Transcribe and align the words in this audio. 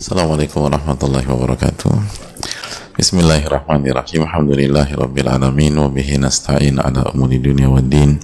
Assalamualaikum 0.00 0.64
warahmatullahi 0.64 1.28
wabarakatuh. 1.28 1.92
Bismillahirrahmanirrahim. 2.96 4.24
Alhamdulillahi 4.24 4.96
rabbil 4.96 5.28
alamin. 5.28 5.76
Wabihi 5.76 6.16
nasta'in 6.16 6.80
ala 6.80 7.12
umuri 7.12 7.36
dunia 7.36 7.68
wa 7.68 7.84
din. 7.84 8.16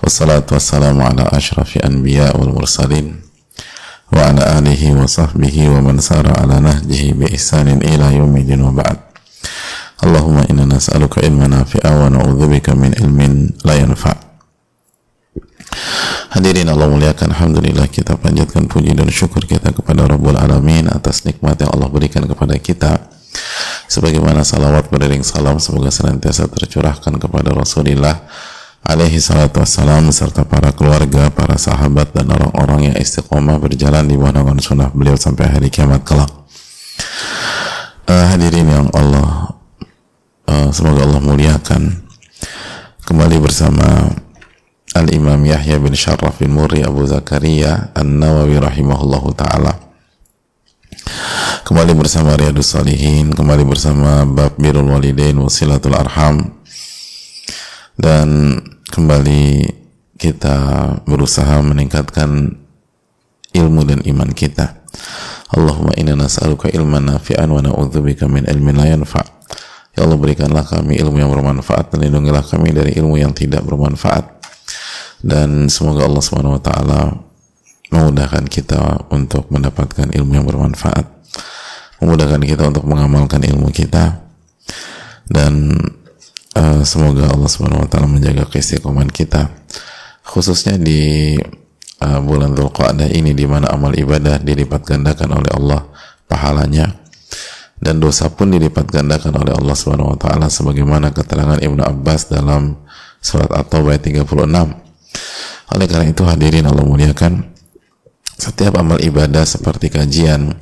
Wassalatu 0.00 0.56
wassalamu 0.56 1.04
ala 1.04 1.28
ashrafi 1.28 1.84
anbiya 1.84 2.32
wal 2.32 2.48
mursalin. 2.48 3.12
Wa 4.08 4.32
ala 4.32 4.56
alihi 4.56 4.96
wa 4.96 5.04
sahbihi 5.04 5.68
wa 5.68 5.84
man 5.84 6.00
sara 6.00 6.32
ala 6.32 6.64
nahjihi 6.64 7.12
bi 7.12 7.28
ihsanin 7.28 7.84
ila 7.84 8.16
yawmidin 8.16 8.64
wa 8.64 8.72
ba'd. 8.72 8.96
Allahumma 10.00 10.48
inna 10.48 10.64
nas'aluka 10.64 11.20
ilman 11.20 11.60
nafi'a 11.60 11.92
wa 11.92 12.08
na'udzubika 12.08 12.72
min 12.72 12.96
ilmin 12.96 13.52
la 13.68 13.84
yanfa' 13.84 14.16
Hadirin 16.36 16.68
Allah 16.68 16.92
muliakan. 16.92 17.32
Alhamdulillah 17.32 17.88
kita 17.88 18.20
panjatkan 18.20 18.68
puji 18.68 18.92
dan 18.92 19.08
syukur 19.08 19.40
kita 19.48 19.72
kepada 19.72 20.04
Rabbul 20.04 20.36
Alamin 20.36 20.84
atas 20.84 21.24
nikmat 21.24 21.64
yang 21.64 21.72
Allah 21.72 21.88
berikan 21.88 22.28
kepada 22.28 22.52
kita. 22.60 23.08
Sebagaimana 23.88 24.44
salawat 24.44 24.92
beriring 24.92 25.24
salam 25.24 25.56
semoga 25.56 25.88
senantiasa 25.88 26.44
tercurahkan 26.52 27.16
kepada 27.16 27.56
Rasulullah 27.56 28.28
alaihi 28.84 29.16
salatu 29.16 29.64
wassalam 29.64 30.12
serta 30.12 30.44
para 30.44 30.76
keluarga, 30.76 31.32
para 31.32 31.56
sahabat 31.56 32.12
dan 32.12 32.28
orang-orang 32.28 32.92
yang 32.92 32.96
istiqomah 33.00 33.56
berjalan 33.56 34.04
di 34.04 34.20
bawah 34.20 34.36
naungan 34.36 34.60
sunnah 34.60 34.92
beliau 34.92 35.16
sampai 35.16 35.48
hari 35.48 35.72
kiamat 35.72 36.04
kelak. 36.04 36.28
Uh, 38.04 38.28
hadirin 38.28 38.68
yang 38.68 38.92
Allah 38.92 39.56
uh, 40.52 40.68
semoga 40.68 41.00
Allah 41.00 41.16
muliakan. 41.24 42.04
Kembali 43.08 43.40
bersama 43.40 44.12
Al-Imam 44.96 45.44
Yahya 45.44 45.76
bin 45.76 45.92
Sharraf 45.92 46.40
bin 46.40 46.56
Muri 46.56 46.80
Abu 46.80 47.04
Zakaria 47.04 47.92
An-Nawawi 47.92 48.56
rahimahullahu 48.56 49.28
ta'ala. 49.36 49.76
Kembali 51.68 51.92
bersama 51.92 52.32
Riyadus 52.32 52.72
Salihin 52.72 53.36
kembali 53.36 53.68
bersama 53.68 54.24
Bab 54.24 54.56
Birul 54.56 54.88
Walidain 54.88 55.36
Wasilatul 55.36 55.92
Arham. 55.92 56.48
Dan 57.92 58.56
kembali 58.88 59.68
kita 60.16 60.56
berusaha 61.04 61.60
meningkatkan 61.60 62.56
ilmu 63.52 63.84
dan 63.84 64.00
iman 64.00 64.32
kita. 64.32 64.80
Allahumma 65.52 65.92
inna 66.00 66.16
nas'aluka 66.16 66.72
ilman 66.72 67.04
nafi'an 67.04 67.52
wa 67.52 67.60
na'udzubika 67.60 68.24
min 68.32 68.48
ilmin 68.48 68.80
la 68.80 68.96
yanfa' 68.96 69.36
Ya 69.96 70.04
Allah 70.04 70.20
berikanlah 70.20 70.60
kami 70.60 71.00
ilmu 71.00 71.16
yang 71.16 71.32
bermanfaat 71.32 71.88
dan 71.88 72.04
lindungilah 72.04 72.44
kami 72.44 72.68
dari 72.68 72.92
ilmu 73.00 73.16
yang 73.16 73.32
tidak 73.32 73.64
bermanfaat 73.64 74.35
dan 75.24 75.72
semoga 75.72 76.04
Allah 76.04 76.22
Subhanahu 76.24 76.56
wa 76.58 76.62
taala 76.62 77.00
memudahkan 77.88 78.44
kita 78.50 79.08
untuk 79.08 79.48
mendapatkan 79.48 80.10
ilmu 80.10 80.32
yang 80.36 80.46
bermanfaat 80.48 81.06
memudahkan 82.02 82.42
kita 82.44 82.68
untuk 82.68 82.84
mengamalkan 82.84 83.40
ilmu 83.46 83.72
kita 83.72 84.20
dan 85.30 85.72
uh, 86.56 86.82
semoga 86.84 87.32
Allah 87.32 87.48
Subhanahu 87.48 87.86
wa 87.86 87.88
taala 87.88 88.10
menjaga 88.10 88.44
keistiqomahan 88.50 89.08
kita 89.08 89.48
khususnya 90.26 90.76
di 90.76 91.34
uh, 92.02 92.20
bulan 92.20 92.52
Dzulqa'dah 92.52 93.08
ini 93.08 93.32
di 93.32 93.46
mana 93.48 93.72
amal 93.72 93.94
ibadah 93.96 94.42
dilipat 94.42 94.84
gandakan 94.84 95.40
oleh 95.40 95.50
Allah 95.54 95.80
pahalanya 96.26 96.92
dan 97.80 98.00
dosa 98.00 98.32
pun 98.32 98.52
dilipat 98.52 98.88
gandakan 98.88 99.36
oleh 99.40 99.52
Allah 99.52 99.76
Subhanahu 99.76 100.16
wa 100.16 100.18
taala 100.18 100.48
sebagaimana 100.52 101.12
keterangan 101.12 101.60
Ibnu 101.60 101.80
Abbas 101.80 102.28
dalam 102.28 102.76
surat 103.20 103.48
At-Taubah 103.52 104.00
36 104.00 104.85
oleh 105.74 105.86
karena 105.90 106.06
itu 106.10 106.22
hadirin 106.22 106.66
Allah 106.68 106.86
muliakan 106.86 107.52
setiap 108.36 108.76
amal 108.78 109.00
ibadah 109.00 109.42
seperti 109.48 109.88
kajian 109.88 110.54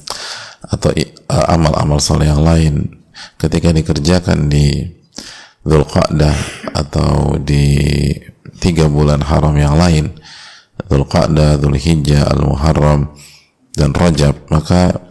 atau 0.64 0.94
amal-amal 1.28 2.00
soleh 2.00 2.30
yang 2.30 2.40
lain 2.40 3.02
ketika 3.36 3.74
dikerjakan 3.74 4.48
di 4.48 4.88
Dzulqa'dah 5.64 6.36
atau 6.76 7.40
di 7.40 7.76
tiga 8.60 8.86
bulan 8.86 9.24
haram 9.24 9.56
yang 9.56 9.76
lain 9.76 10.12
Dzulqa'dah, 10.86 11.60
Dzulhijjah, 11.60 12.28
Al-Muharram 12.30 13.14
dan 13.74 13.90
Rajab 13.90 14.48
maka 14.52 15.04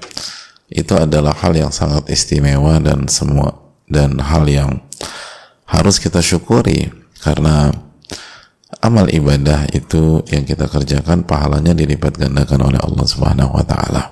itu 0.74 0.98
adalah 0.98 1.38
hal 1.38 1.54
yang 1.54 1.70
sangat 1.70 2.10
istimewa 2.10 2.82
dan 2.82 3.06
semua 3.06 3.64
dan 3.86 4.18
hal 4.18 4.50
yang 4.50 4.82
harus 5.70 6.02
kita 6.02 6.18
syukuri. 6.22 6.90
Karena 7.22 7.72
amal 8.80 9.12
ibadah 9.12 9.70
itu 9.76 10.24
yang 10.32 10.48
kita 10.48 10.66
kerjakan 10.72 11.28
pahalanya 11.28 11.76
dilipat 11.76 12.18
gandakan 12.18 12.72
oleh 12.72 12.80
Allah 12.80 13.06
Subhanahu 13.06 13.52
wa 13.54 13.66
taala. 13.68 14.04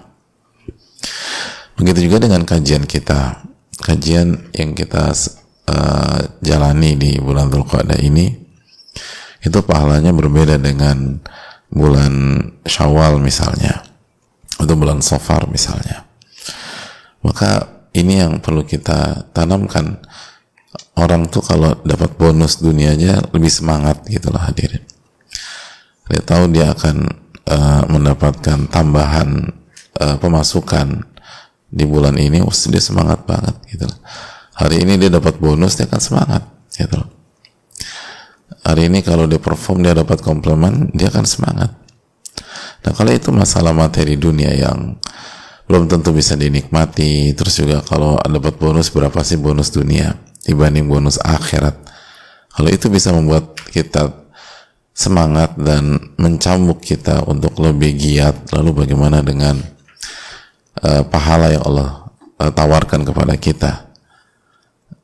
Begitu 1.79 2.11
juga 2.11 2.21
dengan 2.21 2.45
kajian 2.45 2.85
kita. 2.85 3.41
Kajian 3.81 4.53
yang 4.53 4.77
kita 4.77 5.09
uh, 5.65 6.19
jalani 6.45 6.93
di 6.93 7.17
bulan 7.17 7.49
Dzulqa'dah 7.49 7.97
ini 7.97 8.29
itu 9.41 9.57
pahalanya 9.65 10.13
berbeda 10.13 10.61
dengan 10.61 11.17
bulan 11.73 12.13
Syawal 12.61 13.17
misalnya 13.17 13.81
atau 14.61 14.75
bulan 14.77 15.01
Safar 15.01 15.49
misalnya. 15.49 16.05
Maka 17.25 17.65
ini 17.97 18.21
yang 18.21 18.37
perlu 18.37 18.61
kita 18.61 19.33
tanamkan 19.33 19.97
orang 20.97 21.27
tuh 21.31 21.43
kalau 21.43 21.77
dapat 21.83 22.15
bonus 22.19 22.59
dunianya 22.59 23.21
lebih 23.31 23.51
semangat 23.51 24.03
gitu 24.07 24.31
loh 24.31 24.41
hadirin. 24.41 24.83
Dia 26.11 26.23
tahu 26.27 26.51
dia 26.51 26.75
akan 26.75 27.07
uh, 27.47 27.83
mendapatkan 27.87 28.67
tambahan 28.67 29.55
uh, 29.99 30.17
pemasukan 30.19 31.07
di 31.71 31.87
bulan 31.87 32.19
ini 32.19 32.43
oh, 32.43 32.51
dia 32.51 32.83
semangat 32.83 33.23
banget 33.23 33.55
gitu 33.71 33.87
hari 34.59 34.83
ini 34.83 34.99
dia 34.99 35.07
dapat 35.07 35.39
bonus 35.39 35.79
dia 35.79 35.87
akan 35.87 36.01
semangat 36.03 36.43
gitu 36.75 36.99
hari 38.65 38.91
ini 38.91 39.01
kalau 39.01 39.25
dia 39.25 39.41
perform 39.41 39.81
dia 39.81 39.95
dapat 39.97 40.21
komplement 40.21 40.91
dia 40.93 41.09
akan 41.09 41.25
semangat. 41.25 41.71
Nah 42.81 42.91
kalau 42.97 43.13
itu 43.13 43.29
masalah 43.29 43.73
materi 43.73 44.17
dunia 44.17 44.49
yang 44.53 44.97
belum 45.69 45.87
tentu 45.87 46.11
bisa 46.11 46.33
dinikmati 46.35 47.31
terus 47.37 47.61
juga 47.61 47.79
kalau 47.85 48.17
dapat 48.19 48.57
bonus 48.57 48.91
berapa 48.91 49.15
sih 49.23 49.39
bonus 49.39 49.71
dunia 49.71 50.17
dibanding 50.45 50.89
bonus 50.89 51.21
akhirat. 51.21 51.77
Kalau 52.51 52.69
itu 52.69 52.91
bisa 52.91 53.15
membuat 53.15 53.55
kita 53.71 54.11
semangat 54.91 55.55
dan 55.55 56.13
mencambuk 56.19 56.83
kita 56.83 57.23
untuk 57.25 57.55
lebih 57.57 57.95
giat. 57.95 58.51
Lalu 58.51 58.85
bagaimana 58.85 59.23
dengan 59.23 59.57
uh, 60.83 61.03
pahala 61.07 61.55
yang 61.55 61.63
Allah 61.63 62.11
uh, 62.37 62.51
tawarkan 62.51 63.07
kepada 63.07 63.33
kita? 63.39 63.71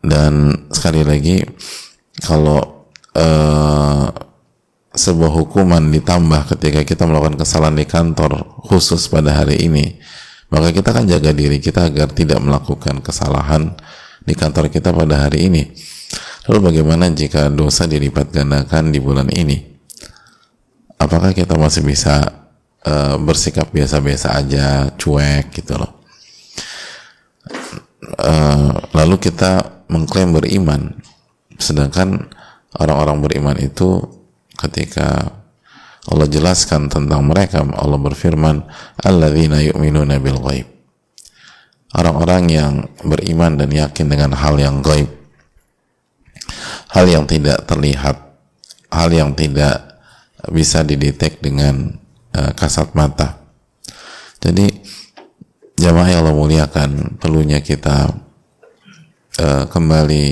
Dan 0.03 0.68
sekali 0.70 1.02
lagi, 1.02 1.42
kalau 2.22 2.88
uh, 3.16 4.08
sebuah 4.97 5.31
hukuman 5.31 5.94
ditambah 5.94 6.58
ketika 6.58 6.81
kita 6.84 7.03
melakukan 7.06 7.38
kesalahan 7.38 7.78
di 7.78 7.86
kantor 7.86 8.31
khusus 8.66 9.08
pada 9.08 9.34
hari 9.34 9.62
ini, 9.66 9.97
maka 10.50 10.74
kita 10.74 10.96
akan 10.96 11.06
jaga 11.06 11.31
diri 11.36 11.59
kita 11.62 11.92
agar 11.92 12.09
tidak 12.12 12.40
melakukan 12.40 13.03
kesalahan 13.03 13.78
di 14.23 14.33
kantor 14.33 14.72
kita 14.72 14.95
pada 14.95 15.28
hari 15.28 15.50
ini. 15.51 15.63
Lalu 16.47 16.72
bagaimana 16.72 17.11
jika 17.11 17.51
dosa 17.51 17.83
dilipat 17.83 18.31
gandakan 18.31 18.95
di 18.95 19.03
bulan 19.03 19.28
ini? 19.35 19.59
Apakah 20.97 21.35
kita 21.35 21.59
masih 21.59 21.83
bisa 21.83 22.23
uh, 22.88 23.19
bersikap 23.19 23.67
biasa-biasa 23.69 24.39
aja, 24.39 24.88
cuek 24.95 25.51
gitu 25.51 25.75
loh? 25.75 25.91
Uh, 28.17 28.72
lalu 28.95 29.19
kita 29.19 29.83
mengklaim 29.91 30.31
beriman, 30.31 30.95
sedangkan 31.59 32.31
orang-orang 32.79 33.20
beriman 33.20 33.58
itu 33.59 33.99
ketika 34.55 35.35
Allah 36.08 36.28
jelaskan 36.31 36.87
tentang 36.87 37.28
mereka, 37.28 37.67
Allah 37.75 37.99
berfirman, 37.99 38.63
"Alladzina 39.03 39.59
yu'minuna 39.59 40.16
bil 40.23 40.40
ghaib." 40.40 40.77
Orang-orang 41.95 42.43
yang 42.51 42.73
beriman 43.05 43.55
dan 43.55 43.72
yakin 43.72 44.07
dengan 44.11 44.35
hal 44.35 44.59
yang 44.59 44.84
gaib 44.84 45.07
hal 46.91 47.05
yang 47.07 47.23
tidak 47.28 47.63
terlihat 47.67 48.16
hal 48.91 49.09
yang 49.11 49.35
tidak 49.35 49.99
bisa 50.47 50.84
didetek 50.84 51.43
dengan 51.43 51.99
uh, 52.31 52.51
kasat 52.55 52.95
mata. 52.95 53.43
Jadi 54.39 54.69
jamaah 55.75 56.07
yang 56.07 56.19
Allah 56.23 56.37
muliakan 56.37 57.19
perlunya 57.19 57.59
kita 57.59 58.16
uh, 59.41 59.63
kembali 59.67 60.28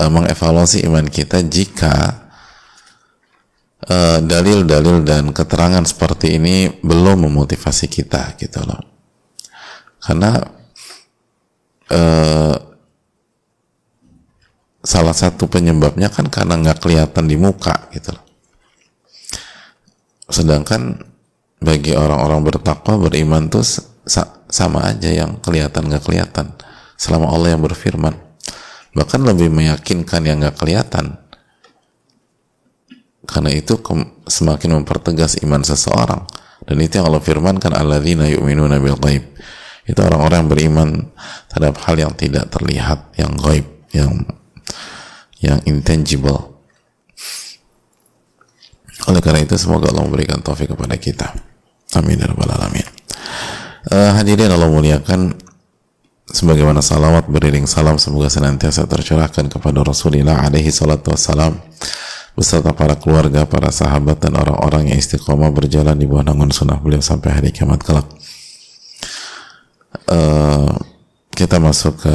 uh, 0.00 0.10
mengevaluasi 0.10 0.82
iman 0.90 1.06
kita 1.06 1.42
jika 1.46 2.26
dalil-dalil 4.26 4.98
uh, 4.98 5.06
dan 5.06 5.30
keterangan 5.30 5.84
seperti 5.86 6.42
ini 6.42 6.82
belum 6.82 7.30
memotivasi 7.30 7.86
kita 7.86 8.34
gitu 8.34 8.66
loh 8.66 8.95
karena 10.06 10.38
eh, 11.90 12.56
salah 14.86 15.16
satu 15.18 15.50
penyebabnya 15.50 16.06
kan 16.14 16.30
karena 16.30 16.54
nggak 16.62 16.78
kelihatan 16.78 17.26
di 17.26 17.34
muka 17.34 17.90
gitu. 17.90 18.14
Sedangkan 20.30 21.02
bagi 21.58 21.98
orang-orang 21.98 22.46
bertakwa 22.46 23.10
beriman 23.10 23.50
tuh 23.50 23.66
sama 24.46 24.86
aja 24.86 25.10
yang 25.10 25.42
kelihatan 25.42 25.90
nggak 25.90 26.06
kelihatan 26.06 26.54
selama 26.94 27.34
Allah 27.34 27.58
yang 27.58 27.66
berfirman. 27.66 28.14
Bahkan 28.94 29.20
lebih 29.26 29.50
meyakinkan 29.50 30.22
yang 30.22 30.38
nggak 30.38 30.56
kelihatan. 30.56 31.18
Karena 33.26 33.50
itu 33.50 33.74
semakin 34.30 34.80
mempertegas 34.80 35.42
iman 35.42 35.66
seseorang. 35.66 36.22
Dan 36.62 36.78
itu 36.78 37.02
yang 37.02 37.10
Allah 37.10 37.20
firmankan 37.20 37.74
alladzina 37.74 38.30
yu'minuna 38.30 38.78
bil 38.78 38.94
ghaib 39.02 39.26
itu 39.86 40.00
orang-orang 40.02 40.44
yang 40.44 40.50
beriman 40.50 40.88
terhadap 41.46 41.78
hal 41.86 41.94
yang 41.94 42.12
tidak 42.18 42.50
terlihat 42.50 43.14
yang 43.14 43.32
gaib 43.38 43.66
yang 43.94 44.12
yang 45.38 45.58
intangible. 45.64 46.58
Oleh 49.06 49.22
karena 49.22 49.46
itu 49.46 49.54
semoga 49.54 49.94
Allah 49.94 50.02
memberikan 50.02 50.42
taufik 50.42 50.74
kepada 50.74 50.98
kita. 50.98 51.30
Amin 51.94 52.18
ya 52.18 52.26
rabbal 52.26 52.50
alamin. 52.50 52.86
Uh, 53.86 54.12
hadirin 54.18 54.50
Allah 54.50 54.66
muliakan. 54.66 55.38
Sebagaimana 56.26 56.82
salawat 56.82 57.30
beriring 57.30 57.70
salam 57.70 58.02
semoga 58.02 58.26
senantiasa 58.26 58.82
tercurahkan 58.90 59.46
kepada 59.46 59.86
Rasulullah 59.86 60.42
alaihi 60.42 60.74
salatu 60.74 61.14
wassalam 61.14 61.54
beserta 62.34 62.74
para 62.74 62.98
keluarga, 62.98 63.46
para 63.46 63.70
sahabat 63.70 64.18
dan 64.18 64.34
orang-orang 64.34 64.90
yang 64.90 64.98
istiqomah 64.98 65.54
berjalan 65.54 65.94
di 65.94 66.04
bawah 66.04 66.26
naungan 66.26 66.50
sunnah 66.50 66.82
beliau 66.82 66.98
sampai 66.98 67.30
hari 67.30 67.54
kiamat 67.54 67.78
kelak. 67.80 68.04
Uh, 70.06 70.70
kita 71.34 71.58
masuk 71.58 71.98
ke 71.98 72.14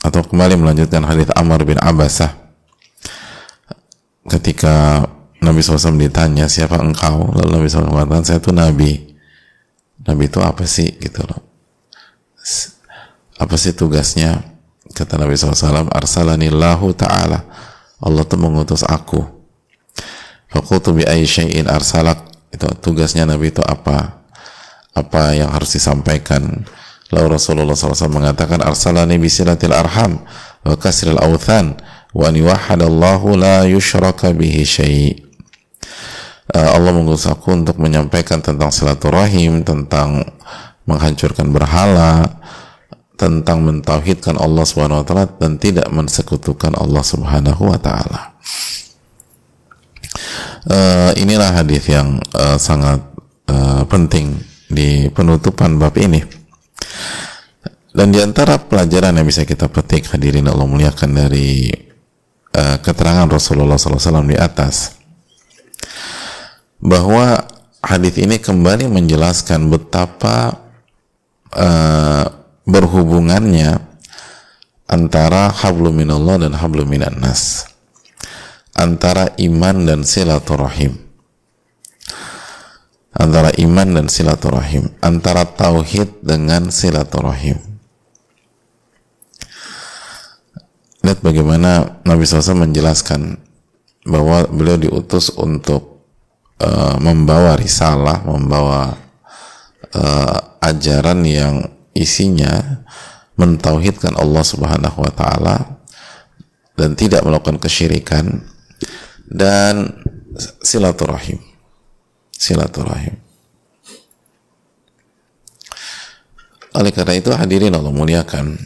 atau 0.00 0.22
kembali 0.24 0.56
melanjutkan 0.56 1.04
hadis 1.04 1.28
Amr 1.36 1.66
bin 1.68 1.76
Abbasah 1.76 2.32
ketika 4.26 5.06
Nabi 5.42 5.62
SAW 5.62 5.98
ditanya 6.00 6.50
siapa 6.50 6.80
engkau? 6.82 7.30
Lalu 7.30 7.50
Nabi 7.60 7.66
SAW 7.68 7.92
mengatakan 7.92 8.24
saya 8.26 8.38
itu 8.42 8.50
Nabi. 8.50 8.92
Nabi 10.06 10.22
itu 10.26 10.40
apa 10.42 10.64
sih? 10.66 10.90
Gitu 10.96 11.22
loh. 11.22 11.40
Apa 13.36 13.54
sih 13.60 13.76
tugasnya? 13.76 14.42
Kata 14.96 15.20
Nabi 15.20 15.36
SAW 15.36 15.92
arsalanillahu 15.92 16.86
ta'ala. 16.96 17.44
Allah 18.00 18.24
tuh 18.24 18.40
mengutus 18.40 18.82
aku. 18.82 19.22
Fakultu 20.48 20.96
bi 20.96 21.04
syai'in 21.04 21.68
arsalak. 21.68 22.26
Itu 22.50 22.66
tugasnya 22.80 23.28
Nabi 23.28 23.52
itu 23.52 23.60
apa 23.60 24.15
apa 24.96 25.36
yang 25.36 25.52
harus 25.52 25.76
disampaikan. 25.76 26.64
Lalu 27.12 27.38
Rasulullah 27.38 27.76
SAW 27.76 28.10
mengatakan 28.10 28.64
arsalani 28.64 29.20
bisilatil 29.20 29.70
arham 29.70 30.24
wa 30.66 30.74
kasril 30.74 31.20
awthan 31.22 31.78
wa 32.16 32.26
an 32.26 32.34
yuwahadallahu 32.34 33.38
la 33.38 33.62
yushraka 33.68 34.34
bihi 34.34 34.66
syai' 34.66 35.14
uh, 36.50 36.74
Allah 36.74 36.90
mengutus 36.90 37.30
aku 37.30 37.54
untuk 37.54 37.78
menyampaikan 37.78 38.42
tentang 38.42 38.74
silaturahim 38.74 39.62
tentang 39.62 40.24
menghancurkan 40.88 41.50
berhala 41.50 42.40
tentang 43.16 43.64
mentauhidkan 43.64 44.36
Allah 44.36 44.64
Subhanahu 44.66 45.00
wa 45.02 45.06
taala 45.06 45.24
dan 45.40 45.56
tidak 45.56 45.88
mensekutukan 45.88 46.76
Allah 46.76 47.00
Subhanahu 47.00 47.62
wa 47.64 47.78
taala. 47.80 48.36
Uh, 50.66 51.14
inilah 51.16 51.54
hadis 51.54 51.86
yang 51.86 52.18
uh, 52.34 52.58
sangat 52.58 52.98
uh, 53.48 53.86
penting 53.86 54.36
di 54.66 55.06
penutupan 55.10 55.78
bab 55.78 55.94
ini. 55.98 56.22
Dan 57.96 58.12
di 58.12 58.20
antara 58.20 58.60
pelajaran 58.60 59.16
yang 59.16 59.24
bisa 59.24 59.48
kita 59.48 59.72
petik 59.72 60.12
hadirin 60.12 60.44
Allah 60.44 60.68
muliakan 60.68 61.10
dari 61.16 61.72
uh, 62.52 62.76
keterangan 62.84 63.24
Rasulullah 63.24 63.80
SAW 63.80 64.20
di 64.28 64.36
atas 64.36 65.00
bahwa 66.76 67.40
hadis 67.80 68.20
ini 68.20 68.36
kembali 68.36 68.92
menjelaskan 68.92 69.72
betapa 69.72 70.60
uh, 71.56 72.24
berhubungannya 72.68 73.80
antara 74.84 75.48
hablum 75.48 75.96
minallah 75.96 76.36
dan 76.36 76.52
hablum 76.52 76.84
minan 76.84 77.16
nas 77.16 77.64
antara 78.76 79.32
iman 79.40 79.88
dan 79.88 80.04
silaturahim 80.04 81.05
antara 83.16 83.50
iman 83.56 83.88
dan 83.96 84.06
silaturahim 84.12 84.92
antara 85.00 85.48
tauhid 85.48 86.20
dengan 86.20 86.68
silaturahim 86.68 87.58
lihat 91.00 91.22
bagaimana 91.22 92.02
Nabi 92.02 92.26
SAW 92.26 92.66
menjelaskan 92.66 93.40
bahwa 94.06 94.46
beliau 94.50 94.78
diutus 94.78 95.32
untuk 95.34 96.06
uh, 96.62 96.98
membawa 96.98 97.58
risalah 97.58 98.22
membawa 98.26 98.94
uh, 99.94 100.38
ajaran 100.62 101.22
yang 101.22 101.54
isinya 101.96 102.84
mentauhidkan 103.38 104.16
Allah 104.16 104.44
Subhanahu 104.44 104.98
wa 105.00 105.12
taala 105.12 105.56
dan 106.76 106.92
tidak 106.98 107.24
melakukan 107.24 107.56
kesyirikan 107.56 108.44
dan 109.28 110.04
silaturahim. 110.60 111.40
Silaturahim. 112.36 113.16
Oleh 116.76 116.92
karena 116.92 117.16
itu 117.16 117.32
hadirin 117.32 117.72
Allah 117.72 117.88
muliakan 117.88 118.60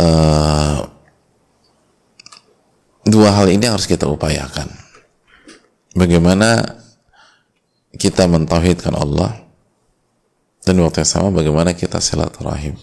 uh, 0.00 0.80
dua 3.04 3.28
hal 3.36 3.52
ini 3.52 3.68
harus 3.68 3.84
kita 3.84 4.08
upayakan. 4.08 4.72
Bagaimana 5.92 6.80
kita 7.94 8.26
mentauhidkan 8.26 8.96
Allah 8.96 9.44
dan 10.64 10.80
waktu 10.80 11.04
yang 11.04 11.10
sama 11.10 11.28
bagaimana 11.30 11.76
kita 11.76 12.02
silaturahim 12.02 12.74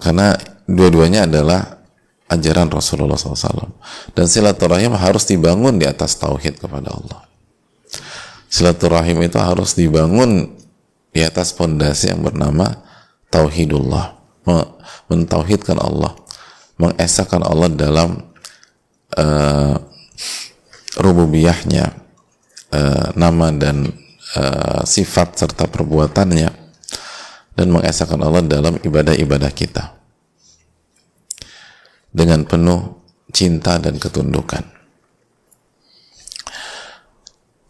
karena 0.00 0.34
dua-duanya 0.66 1.28
adalah 1.28 1.85
ajaran 2.26 2.66
Rasulullah 2.70 3.14
SAW 3.14 3.70
dan 4.14 4.26
silaturahim 4.26 4.94
harus 4.98 5.26
dibangun 5.26 5.78
di 5.78 5.86
atas 5.86 6.18
tauhid 6.18 6.58
kepada 6.58 6.90
Allah. 6.90 7.22
Silaturahim 8.50 9.22
itu 9.26 9.38
harus 9.38 9.74
dibangun 9.74 10.54
di 11.10 11.20
atas 11.24 11.54
pondasi 11.56 12.12
yang 12.12 12.22
bernama 12.22 12.82
tauhidullah 13.32 14.16
mentauhidkan 15.10 15.80
Allah 15.80 16.14
mengesahkan 16.76 17.40
Allah 17.40 17.72
dalam 17.72 18.20
uh, 19.16 19.76
rububiyahnya 21.00 21.88
uh, 22.70 23.06
nama 23.16 23.48
dan 23.56 23.90
uh, 24.36 24.84
sifat 24.84 25.40
serta 25.40 25.66
perbuatannya 25.66 26.50
dan 27.56 27.66
mengesahkan 27.72 28.20
Allah 28.20 28.44
dalam 28.44 28.76
ibadah-ibadah 28.76 29.50
kita 29.56 29.95
dengan 32.16 32.48
penuh 32.48 32.96
cinta 33.28 33.76
dan 33.76 34.00
ketundukan. 34.00 34.64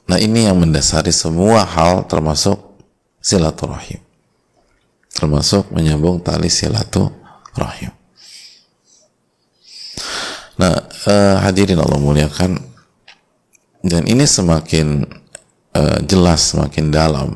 Nah 0.06 0.22
ini 0.22 0.46
yang 0.46 0.62
mendasari 0.62 1.10
semua 1.10 1.66
hal 1.66 2.06
termasuk 2.06 2.54
silaturahim. 3.18 3.98
Termasuk 5.10 5.74
menyambung 5.74 6.22
tali 6.22 6.46
silaturahim. 6.46 7.90
Nah 10.62 10.78
uh, 11.10 11.36
hadirin 11.42 11.82
Allah 11.82 11.98
muliakan 11.98 12.62
dan 13.82 14.06
ini 14.06 14.22
semakin 14.30 15.02
uh, 15.74 15.98
jelas 16.06 16.54
semakin 16.54 16.94
dalam 16.94 17.28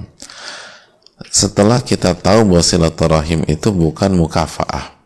setelah 1.29 1.83
kita 1.83 2.17
tahu 2.17 2.49
bahwa 2.49 2.65
silaturahim 2.65 3.45
itu 3.45 3.69
bukan 3.75 4.15
mukafaah 4.15 5.00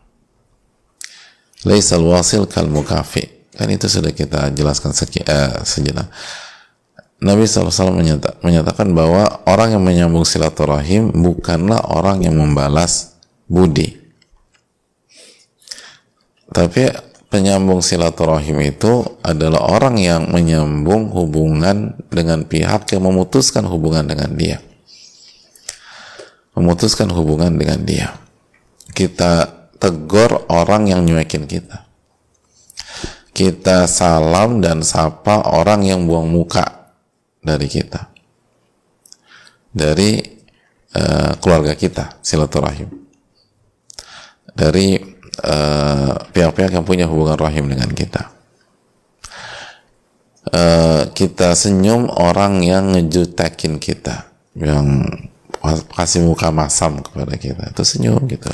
laisal 1.65 2.05
wasil 2.05 2.45
kal 2.45 2.69
mukafi. 2.69 3.27
Kan 3.55 3.71
itu 3.71 3.89
sudah 3.89 4.13
kita 4.13 4.53
jelaskan 4.53 4.93
seki, 4.93 5.25
uh, 5.25 5.63
sejenak. 5.65 6.11
Nabi 7.23 7.47
SAW 7.47 7.95
menyata, 7.95 8.37
menyatakan 8.43 8.91
bahwa 8.91 9.41
orang 9.47 9.79
yang 9.79 9.83
menyambung 9.83 10.27
silaturahim 10.27 11.09
bukanlah 11.15 11.79
orang 11.87 12.21
yang 12.27 12.35
membalas 12.35 13.15
budi. 13.47 13.97
Tapi 16.51 16.91
penyambung 17.31 17.79
silaturahim 17.79 18.59
itu 18.61 19.03
adalah 19.23 19.63
orang 19.63 19.95
yang 19.97 20.27
menyambung 20.27 21.09
hubungan 21.15 21.95
dengan 22.11 22.43
pihak 22.43 22.91
yang 22.91 23.07
memutuskan 23.07 23.63
hubungan 23.65 24.05
dengan 24.05 24.35
dia. 24.35 24.57
Memutuskan 26.55 27.11
hubungan 27.11 27.55
dengan 27.55 27.79
dia. 27.83 28.15
Kita 28.91 29.64
tegur 29.85 30.49
orang 30.49 30.89
yang 30.89 31.05
nyuekin 31.05 31.45
kita. 31.45 31.85
Kita 33.29 33.85
salam 33.85 34.65
dan 34.65 34.81
sapa 34.81 35.45
orang 35.53 35.85
yang 35.85 36.09
buang 36.09 36.25
muka 36.25 36.95
dari 37.45 37.69
kita. 37.69 38.09
Dari 39.69 40.17
uh, 40.97 41.37
keluarga 41.37 41.77
kita 41.77 42.17
silaturahim. 42.25 42.89
Dari 44.55 45.15
Eh, 45.35 46.13
pihak-pihak 46.31 46.71
uh, 46.71 46.75
yang 46.79 46.85
punya 46.87 47.05
hubungan 47.11 47.35
rahim 47.35 47.67
dengan 47.67 47.91
kita. 47.91 48.31
uh, 50.55 51.11
kita 51.11 51.51
senyum 51.57 52.07
orang 52.07 52.63
yang 52.63 52.95
ngejutekin 52.95 53.75
kita. 53.83 54.31
Yang 54.55 55.11
kasih 55.91 56.23
muka 56.23 56.55
masam 56.55 57.03
kepada 57.03 57.35
kita. 57.35 57.67
Itu 57.67 57.83
senyum 57.83 58.23
gitu 58.31 58.47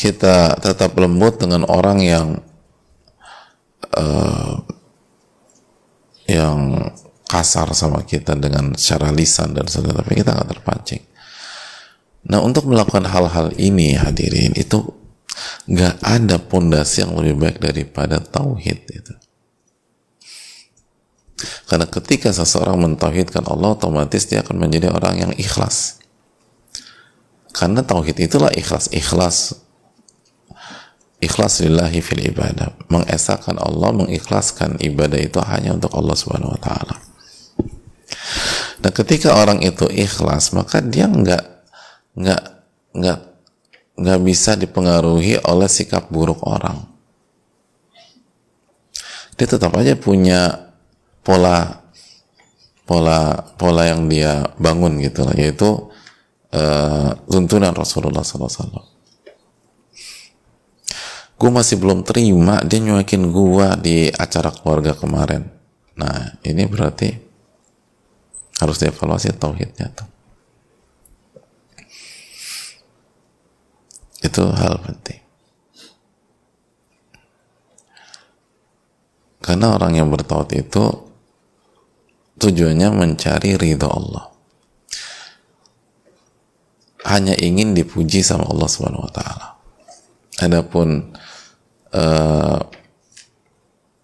kita 0.00 0.56
tetap 0.56 0.96
lembut 0.96 1.36
dengan 1.36 1.68
orang 1.68 2.00
yang 2.00 2.40
uh, 3.92 4.56
yang 6.24 6.88
kasar 7.28 7.68
sama 7.76 8.00
kita 8.08 8.32
dengan 8.32 8.72
secara 8.80 9.12
lisan 9.12 9.52
dan 9.52 9.68
sebagainya 9.68 10.00
tapi 10.00 10.24
kita 10.24 10.32
nggak 10.32 10.50
terpancing. 10.56 11.04
Nah 12.32 12.40
untuk 12.40 12.64
melakukan 12.64 13.04
hal-hal 13.12 13.52
ini 13.60 13.92
hadirin 13.92 14.56
itu 14.56 14.88
nggak 15.68 16.00
ada 16.00 16.40
pondasi 16.40 17.04
yang 17.04 17.12
lebih 17.20 17.36
baik 17.36 17.58
daripada 17.60 18.24
tauhid 18.24 18.80
itu. 18.88 19.14
Karena 21.68 21.84
ketika 21.84 22.32
seseorang 22.32 22.80
mentauhidkan 22.80 23.44
Allah 23.44 23.76
otomatis 23.76 24.24
dia 24.24 24.40
akan 24.40 24.64
menjadi 24.64 24.88
orang 24.88 25.28
yang 25.28 25.32
ikhlas. 25.36 26.00
Karena 27.52 27.84
tauhid 27.84 28.16
itulah 28.16 28.48
ikhlas 28.56 28.88
ikhlas 28.96 29.68
ikhlas 31.20 31.60
lillahi 31.62 32.00
fil 32.00 32.24
ibadah. 32.24 32.74
Mengesahkan 32.88 33.60
Allah 33.60 33.92
mengikhlaskan 33.92 34.80
ibadah 34.80 35.20
itu 35.20 35.38
hanya 35.44 35.76
untuk 35.76 35.92
Allah 35.92 36.16
subhanahu 36.16 36.56
wa 36.56 36.60
ta'ala. 36.60 36.96
Dan 38.80 38.92
ketika 38.96 39.36
orang 39.36 39.60
itu 39.60 39.84
ikhlas 39.86 40.56
maka 40.56 40.80
dia 40.80 41.04
nggak 41.04 41.44
nggak 42.16 42.42
nggak 42.96 43.18
nggak 44.00 44.20
bisa 44.24 44.56
dipengaruhi 44.56 45.36
oleh 45.44 45.68
sikap 45.68 46.08
buruk 46.08 46.40
orang. 46.48 46.88
Dia 49.36 49.46
tetap 49.48 49.76
aja 49.76 49.96
punya 49.96 50.72
pola 51.20 51.84
pola 52.88 53.38
pola 53.54 53.86
yang 53.86 54.08
dia 54.10 54.50
bangun 54.58 54.98
gitu 54.98 55.22
lah 55.22 55.36
yaitu 55.38 55.68
uh, 56.50 57.14
tuntunan 57.30 57.70
Rasulullah 57.70 58.26
SAW 58.26 58.89
gue 61.40 61.48
masih 61.48 61.80
belum 61.80 62.04
terima 62.04 62.60
dia 62.68 62.84
nyuakin 62.84 63.32
gue 63.32 63.68
di 63.80 63.96
acara 64.12 64.52
keluarga 64.52 64.92
kemarin. 64.92 65.48
Nah 65.96 66.36
ini 66.44 66.68
berarti 66.68 67.08
harus 68.60 68.76
dievaluasi 68.76 69.32
tauhidnya 69.40 69.88
tuh. 69.88 70.08
Itu 74.20 74.52
hal 74.52 74.84
penting. 74.84 75.24
Karena 79.40 79.72
orang 79.80 79.96
yang 79.96 80.12
bertauhid 80.12 80.68
itu 80.68 80.84
tujuannya 82.36 82.92
mencari 82.92 83.56
ridho 83.56 83.88
Allah. 83.88 84.28
Hanya 87.08 87.32
ingin 87.40 87.72
dipuji 87.72 88.20
sama 88.20 88.44
Allah 88.44 88.68
Subhanahu 88.68 89.08
wa 89.08 89.12
taala 89.16 89.59
adapun 90.40 91.12
uh, 91.92 92.58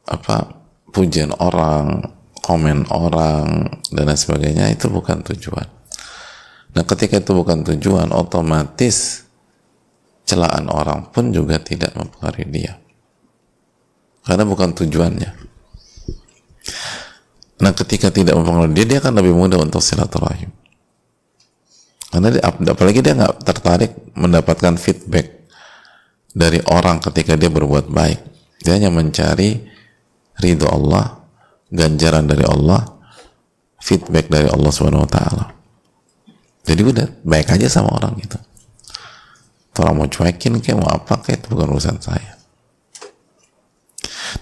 apa 0.06 0.36
pujian 0.92 1.34
orang, 1.36 2.12
komen 2.44 2.86
orang 2.94 3.66
dan 3.90 4.04
lain 4.06 4.16
sebagainya 4.16 4.70
itu 4.70 4.86
bukan 4.86 5.24
tujuan. 5.32 5.66
Nah, 6.76 6.84
ketika 6.84 7.18
itu 7.18 7.32
bukan 7.32 7.64
tujuan, 7.64 8.12
otomatis 8.12 9.24
celaan 10.28 10.68
orang 10.68 11.08
pun 11.08 11.32
juga 11.32 11.56
tidak 11.56 11.96
mempengaruhi 11.96 12.46
dia. 12.52 12.74
Karena 14.26 14.44
bukan 14.44 14.76
tujuannya. 14.76 15.30
Nah, 17.56 17.72
ketika 17.72 18.12
tidak 18.12 18.36
mempengaruhi 18.36 18.76
dia, 18.76 18.86
dia 18.86 18.98
akan 19.00 19.14
lebih 19.20 19.32
mudah 19.32 19.58
untuk 19.60 19.80
silaturahim. 19.80 20.52
Karena 22.12 22.28
dia, 22.32 22.42
apalagi 22.44 23.00
dia 23.00 23.12
nggak 23.16 23.34
tertarik 23.44 23.92
mendapatkan 24.16 24.76
feedback 24.76 25.35
dari 26.36 26.60
orang 26.68 27.00
ketika 27.00 27.32
dia 27.32 27.48
berbuat 27.48 27.88
baik. 27.88 28.20
Dia 28.60 28.76
hanya 28.76 28.92
mencari 28.92 29.56
ridho 30.36 30.68
Allah, 30.68 31.24
ganjaran 31.72 32.28
dari 32.28 32.44
Allah, 32.44 32.84
feedback 33.80 34.28
dari 34.28 34.52
Allah 34.52 34.68
Subhanahu 34.68 35.08
wa 35.08 35.10
taala. 35.10 35.44
Jadi 36.68 36.82
udah 36.84 37.06
baik 37.24 37.56
aja 37.56 37.72
sama 37.72 37.96
orang 37.96 38.20
gitu. 38.20 38.36
Orang 39.80 39.96
mau 39.96 40.08
cuekin 40.12 40.60
kayak 40.60 40.76
mau 40.76 40.92
apa 40.92 41.24
kayak 41.24 41.40
itu 41.40 41.56
bukan 41.56 41.72
urusan 41.72 41.96
saya. 42.04 42.36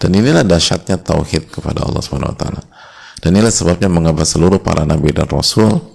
Dan 0.02 0.10
inilah 0.18 0.42
dahsyatnya 0.42 0.98
tauhid 0.98 1.54
kepada 1.54 1.86
Allah 1.86 2.02
Subhanahu 2.02 2.34
wa 2.34 2.38
taala. 2.38 2.62
Dan 3.22 3.38
inilah 3.38 3.54
sebabnya 3.54 3.86
mengapa 3.86 4.26
seluruh 4.26 4.58
para 4.58 4.82
nabi 4.82 5.14
dan 5.14 5.30
rasul 5.30 5.94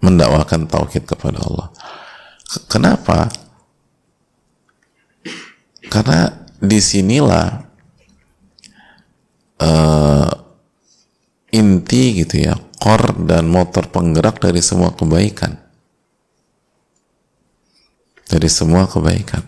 mendakwakan 0.00 0.64
tauhid 0.64 1.04
kepada 1.04 1.44
Allah. 1.44 1.68
Kenapa? 2.70 3.28
Karena 5.90 6.30
di 6.62 6.78
sinilah 6.78 7.66
uh, 9.58 10.30
inti 11.50 12.22
gitu 12.22 12.46
ya, 12.46 12.54
core 12.78 13.26
dan 13.26 13.50
motor 13.50 13.90
penggerak 13.90 14.38
dari 14.38 14.62
semua 14.62 14.94
kebaikan. 14.94 15.58
Dari 18.30 18.46
semua 18.46 18.86
kebaikan. 18.86 19.42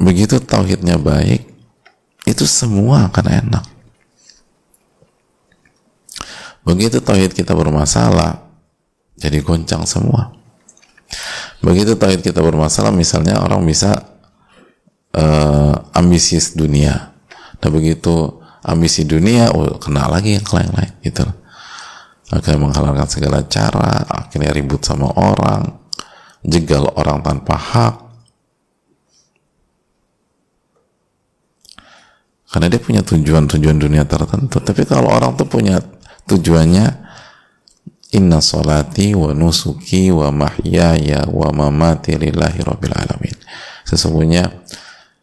Begitu 0.00 0.40
tauhidnya 0.40 0.96
baik, 0.96 1.44
itu 2.24 2.44
semua 2.48 3.10
akan 3.10 3.26
enak. 3.26 3.64
Begitu 6.64 7.02
tauhid 7.02 7.34
kita 7.34 7.52
bermasalah, 7.52 8.46
jadi 9.18 9.42
goncang 9.44 9.84
semua. 9.84 10.39
Begitu 11.60 11.92
tauhid 11.96 12.24
kita 12.24 12.40
bermasalah, 12.40 12.88
misalnya 12.88 13.36
orang 13.40 13.60
bisa 13.68 14.16
uh, 15.12 15.74
ambisius 15.92 16.56
dunia. 16.56 17.12
Nah 17.60 17.68
begitu 17.68 18.40
ambisi 18.64 19.04
dunia, 19.04 19.52
oh, 19.52 19.76
kena 19.76 20.08
lagi 20.08 20.40
yang 20.40 20.48
lain-lain 20.48 20.92
gitu. 21.04 21.24
Akhirnya 22.30 22.62
menghalalkan 22.62 23.08
segala 23.10 23.44
cara, 23.44 24.06
akhirnya 24.08 24.54
ribut 24.54 24.80
sama 24.80 25.10
orang, 25.12 25.84
jegal 26.46 26.88
orang 26.96 27.20
tanpa 27.20 27.58
hak. 27.58 27.94
Karena 32.50 32.66
dia 32.66 32.80
punya 32.82 33.02
tujuan-tujuan 33.06 33.78
dunia 33.78 34.02
tertentu. 34.06 34.58
Tapi 34.58 34.82
kalau 34.82 35.10
orang 35.10 35.38
tuh 35.38 35.46
punya 35.46 35.78
tujuannya 36.26 37.09
Inna 38.10 38.42
salati 38.42 39.14
wa 39.14 39.30
nusuki 39.30 40.10
wa 40.10 40.34
mahyaya 40.34 41.30
wa 41.30 41.54
mamati 41.54 42.18
lillahi 42.18 42.58
rabbil 42.66 42.90
alamin. 42.90 43.36
Sesungguhnya 43.86 44.50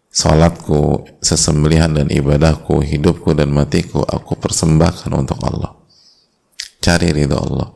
salatku, 0.07 1.03
sesembelihan 1.19 1.91
dan 1.91 2.07
ibadahku, 2.07 2.79
hidupku 2.79 3.35
dan 3.35 3.51
matiku 3.51 4.07
aku 4.07 4.39
persembahkan 4.39 5.11
untuk 5.11 5.35
Allah. 5.43 5.75
Cari 6.79 7.11
ridho 7.11 7.35
Allah. 7.35 7.75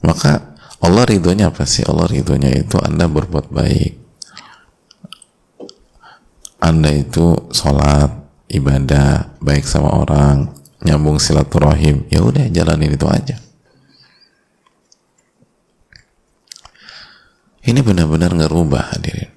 Maka 0.00 0.56
Allah 0.80 1.04
ridhonya 1.04 1.52
apa 1.52 1.68
sih? 1.68 1.84
Allah 1.84 2.08
ridhonya 2.08 2.48
itu 2.56 2.80
Anda 2.80 3.12
berbuat 3.12 3.52
baik. 3.52 3.92
Anda 6.64 6.96
itu 6.96 7.52
sholat, 7.52 8.08
ibadah, 8.48 9.36
baik 9.44 9.68
sama 9.68 9.92
orang, 9.92 10.55
nyambung 10.86 11.18
silaturahim. 11.18 12.06
Ya 12.06 12.22
udah 12.22 12.46
jalanin 12.46 12.94
itu 12.94 13.06
aja. 13.10 13.42
Ini 17.66 17.82
benar-benar 17.82 18.30
ngerubah 18.30 18.94
hadirin. 18.94 19.34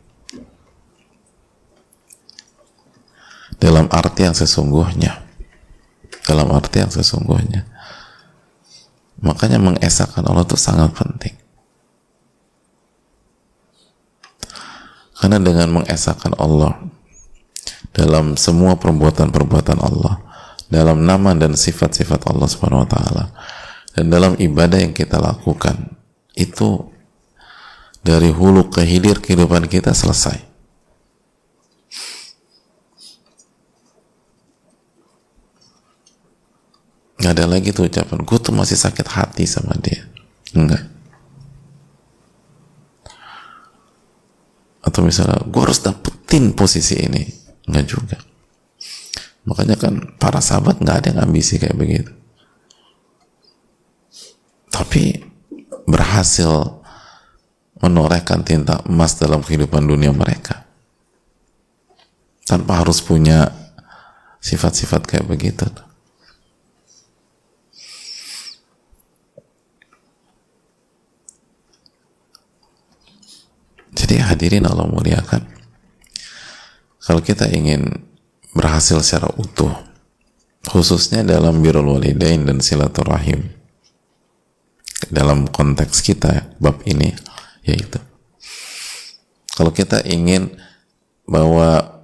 Dalam 3.57 3.89
arti 3.89 4.29
yang 4.29 4.37
sesungguhnya. 4.37 5.25
Dalam 6.29 6.53
arti 6.53 6.77
yang 6.77 6.93
sesungguhnya. 6.93 7.65
Makanya 9.19 9.57
mengesahkan 9.57 10.21
Allah 10.29 10.45
itu 10.45 10.55
sangat 10.55 10.93
penting. 10.93 11.35
Karena 15.19 15.41
dengan 15.41 15.81
mengesahkan 15.81 16.37
Allah 16.39 16.79
dalam 17.91 18.39
semua 18.39 18.79
perbuatan-perbuatan 18.79 19.81
Allah 19.83 20.28
dalam 20.69 21.01
nama 21.01 21.33
dan 21.33 21.57
sifat-sifat 21.57 22.29
Allah 22.29 22.47
Subhanahu 22.47 22.85
wa 22.85 22.89
taala 22.89 23.25
dan 23.97 24.13
dalam 24.13 24.37
ibadah 24.37 24.79
yang 24.79 24.93
kita 24.93 25.17
lakukan 25.17 25.97
itu 26.37 26.87
dari 27.99 28.31
hulu 28.31 28.71
ke 28.71 28.85
hilir 28.85 29.19
kehidupan 29.19 29.67
kita 29.67 29.91
selesai. 29.91 30.49
Gak 37.19 37.35
ada 37.35 37.51
lagi 37.51 37.75
tuh 37.75 37.91
ucapan, 37.91 38.23
gue 38.23 38.37
tuh 38.39 38.55
masih 38.55 38.79
sakit 38.79 39.03
hati 39.11 39.43
sama 39.43 39.75
dia. 39.75 40.07
Enggak. 40.55 40.87
Atau 44.79 45.03
misalnya, 45.03 45.43
gue 45.43 45.61
harus 45.61 45.83
dapetin 45.83 46.55
posisi 46.55 46.95
ini. 46.95 47.27
Enggak 47.67 47.85
juga 47.91 48.17
makanya 49.49 49.73
kan 49.81 50.13
para 50.21 50.37
sahabat 50.37 50.77
nggak 50.77 50.97
ada 51.01 51.07
yang 51.09 51.21
ambisi 51.25 51.57
kayak 51.57 51.73
begitu. 51.73 52.13
Tapi 54.69 55.17
berhasil 55.89 56.77
menorehkan 57.81 58.45
tinta 58.45 58.85
emas 58.85 59.17
dalam 59.17 59.41
kehidupan 59.41 59.89
dunia 59.89 60.13
mereka. 60.13 60.69
Tanpa 62.45 62.85
harus 62.85 63.01
punya 63.01 63.49
sifat-sifat 64.37 65.09
kayak 65.09 65.25
begitu. 65.25 65.65
Jadi 73.97 74.15
hadirin 74.21 74.69
Allah 74.69 74.85
muliakan. 74.85 75.43
Kalau 77.03 77.25
kita 77.25 77.49
ingin 77.49 78.08
berhasil 78.53 78.99
secara 79.01 79.29
utuh 79.37 79.71
khususnya 80.67 81.23
dalam 81.23 81.63
birul 81.63 81.97
walidain 81.97 82.43
dan 82.45 82.59
silaturahim. 82.59 83.55
Dalam 85.09 85.47
konteks 85.47 86.03
kita 86.03 86.53
bab 86.59 86.83
ini 86.83 87.15
yaitu 87.63 87.97
kalau 89.59 89.75
kita 89.75 90.03
ingin 90.07 90.55
bahwa 91.27 92.03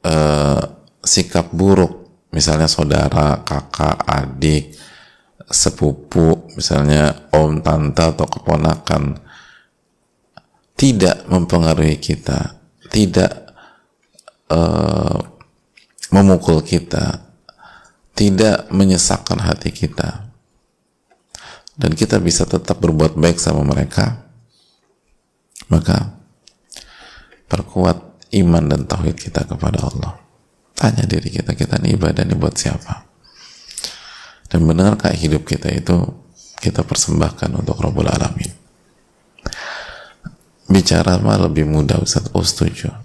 uh, 0.00 0.62
sikap 1.04 1.52
buruk 1.52 2.04
misalnya 2.34 2.64
saudara, 2.64 3.44
kakak, 3.46 4.00
adik, 4.08 4.74
sepupu, 5.46 6.50
misalnya 6.56 7.28
om, 7.30 7.60
tante 7.62 8.02
atau 8.02 8.26
keponakan 8.26 9.20
tidak 10.74 11.22
mempengaruhi 11.30 12.00
kita, 12.02 12.58
tidak 12.90 13.54
uh, 14.50 15.33
memukul 16.12 16.60
kita, 16.60 17.24
tidak 18.16 18.68
menyesakkan 18.68 19.40
hati 19.40 19.70
kita, 19.70 20.28
dan 21.74 21.90
kita 21.94 22.22
bisa 22.22 22.46
tetap 22.46 22.78
berbuat 22.78 23.18
baik 23.18 23.38
sama 23.40 23.66
mereka, 23.66 24.24
maka 25.66 26.14
perkuat 27.50 28.30
iman 28.34 28.64
dan 28.66 28.86
tauhid 28.86 29.18
kita 29.18 29.46
kepada 29.46 29.82
Allah. 29.82 30.14
Tanya 30.74 31.06
diri 31.06 31.30
kita, 31.30 31.54
kita 31.54 31.78
ini 31.82 31.94
ibadah 31.94 32.22
ini 32.26 32.34
buat 32.34 32.54
siapa? 32.54 33.06
Dan 34.50 34.66
benarkah 34.66 35.14
hidup 35.14 35.46
kita 35.46 35.70
itu 35.70 35.94
kita 36.62 36.86
persembahkan 36.86 37.50
untuk 37.54 37.78
Rabbul 37.78 38.06
Alamin? 38.06 38.52
Bicara 40.70 41.18
mah 41.18 41.38
lebih 41.46 41.66
mudah 41.66 42.02
Ustaz, 42.02 42.30
oh 42.34 42.42
setuju. 42.42 43.03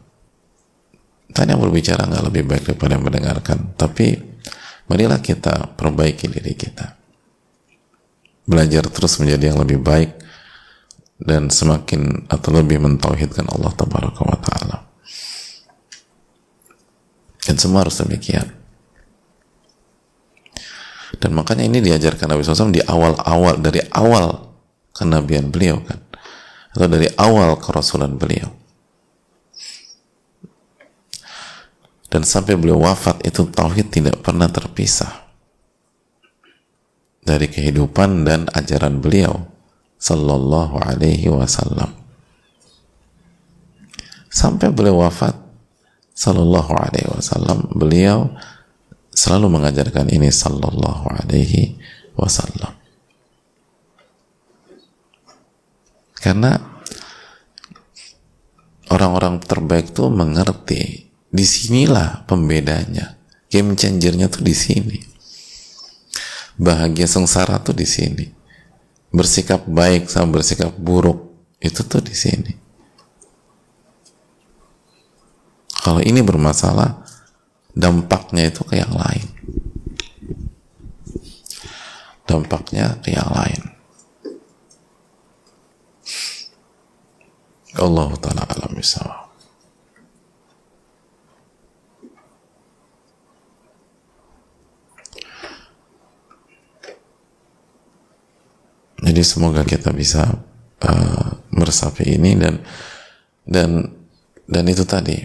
Tanya 1.30 1.56
berbicara 1.56 2.10
nggak 2.10 2.26
lebih 2.30 2.44
baik 2.50 2.64
daripada 2.74 2.98
mendengarkan. 2.98 3.74
Tapi 3.78 4.18
marilah 4.90 5.22
kita 5.22 5.78
perbaiki 5.78 6.26
diri 6.26 6.54
kita 6.58 7.00
belajar 8.50 8.82
terus 8.90 9.22
menjadi 9.22 9.54
yang 9.54 9.62
lebih 9.62 9.78
baik 9.78 10.10
dan 11.22 11.54
semakin 11.54 12.26
atau 12.26 12.50
lebih 12.50 12.82
mentauhidkan 12.82 13.46
Allah 13.46 13.70
tabaraka 13.78 14.22
wa 14.26 14.40
taala. 14.42 14.78
Dan 17.46 17.56
semua 17.62 17.86
harus 17.86 18.02
demikian. 18.02 18.50
Dan 21.20 21.38
makanya 21.38 21.68
ini 21.70 21.84
diajarkan 21.84 22.32
Nabi 22.32 22.42
SAW 22.42 22.74
di 22.74 22.82
awal-awal 22.82 23.60
dari 23.62 23.84
awal 23.94 24.50
kenabian 24.96 25.52
beliau 25.52 25.82
kan 25.84 26.00
atau 26.74 26.86
dari 26.86 27.10
awal 27.18 27.58
kerasulan 27.58 28.16
beliau 28.16 28.54
dan 32.10 32.26
sampai 32.26 32.58
beliau 32.58 32.82
wafat 32.82 33.22
itu 33.22 33.46
tauhid 33.46 33.94
tidak 33.94 34.18
pernah 34.26 34.50
terpisah 34.50 35.30
dari 37.22 37.46
kehidupan 37.46 38.26
dan 38.26 38.50
ajaran 38.58 38.98
beliau 38.98 39.46
sallallahu 40.02 40.82
alaihi 40.82 41.30
wasallam. 41.30 41.94
Sampai 44.30 44.74
beliau 44.74 45.06
wafat 45.06 45.38
sallallahu 46.18 46.74
alaihi 46.74 47.10
wasallam 47.14 47.70
beliau 47.78 48.34
selalu 49.14 49.62
mengajarkan 49.62 50.10
ini 50.10 50.34
sallallahu 50.34 51.06
alaihi 51.14 51.78
wasallam. 52.18 52.74
Karena 56.20 56.58
orang-orang 58.92 59.40
terbaik 59.40 59.94
tuh 59.94 60.12
mengerti 60.12 61.09
di 61.30 61.46
sinilah 61.46 62.26
pembedanya. 62.26 63.18
Game 63.50 63.74
changernya 63.74 64.30
tuh 64.30 64.46
di 64.46 64.54
sini. 64.54 64.98
Bahagia 66.60 67.10
sengsara 67.10 67.58
tuh 67.62 67.74
di 67.74 67.86
sini. 67.86 68.26
Bersikap 69.10 69.66
baik 69.66 70.06
sama 70.06 70.38
bersikap 70.38 70.74
buruk 70.78 71.34
itu 71.58 71.82
tuh 71.82 72.02
di 72.02 72.14
sini. 72.14 72.54
Kalau 75.80 76.04
ini 76.04 76.22
bermasalah 76.22 77.02
dampaknya 77.74 78.52
itu 78.52 78.62
ke 78.68 78.78
yang 78.78 78.94
lain. 78.94 79.28
Dampaknya 82.30 83.02
ke 83.02 83.16
yang 83.16 83.32
lain. 83.34 83.62
Allah 87.80 88.12
Ta'ala 88.20 88.44
alam 88.46 88.76
Jadi 99.10 99.26
semoga 99.26 99.66
kita 99.66 99.90
bisa 99.90 100.22
uh, 100.86 101.30
meresapi 101.50 102.14
ini 102.14 102.38
dan 102.38 102.62
dan 103.42 103.70
dan 104.46 104.64
itu 104.70 104.86
tadi 104.86 105.18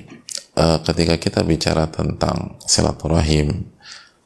uh, 0.57 0.81
ketika 0.81 1.21
kita 1.21 1.45
bicara 1.45 1.93
tentang 1.93 2.57
silaturahim, 2.65 3.69